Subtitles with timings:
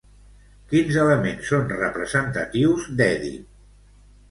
[0.71, 3.49] Quins elements són representatius d'Èdip?